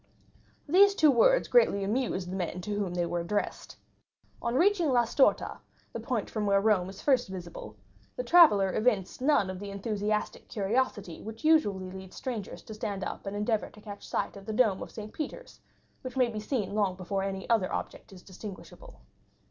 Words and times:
These 0.67 0.95
two 0.95 1.11
words 1.11 1.47
greatly 1.47 1.83
amused 1.83 2.31
the 2.31 2.35
men 2.35 2.59
to 2.61 2.73
whom 2.73 2.95
they 2.95 3.05
were 3.05 3.19
addressed. 3.19 3.77
On 4.41 4.55
reaching 4.55 4.89
La 4.89 5.03
Storta, 5.05 5.59
the 5.93 5.99
point 5.99 6.27
from 6.27 6.47
whence 6.47 6.65
Rome 6.65 6.89
is 6.89 7.03
first 7.03 7.27
visible, 7.27 7.75
the 8.15 8.23
traveller 8.23 8.73
evinced 8.75 9.21
none 9.21 9.47
of 9.51 9.59
the 9.59 9.69
enthusiastic 9.69 10.47
curiosity 10.47 11.21
which 11.21 11.43
usually 11.45 11.91
leads 11.91 12.15
strangers 12.15 12.63
to 12.63 12.73
stand 12.73 13.03
up 13.03 13.27
and 13.27 13.35
endeavor 13.35 13.69
to 13.69 13.79
catch 13.79 14.07
sight 14.07 14.35
of 14.35 14.47
the 14.47 14.53
dome 14.53 14.81
of 14.81 14.89
Saint 14.89 15.13
Peter's, 15.13 15.59
which 16.01 16.17
may 16.17 16.29
be 16.29 16.39
seen 16.39 16.73
long 16.73 16.95
before 16.95 17.21
any 17.21 17.47
other 17.47 17.71
object 17.71 18.11
is 18.11 18.23
distinguishable. 18.23 19.01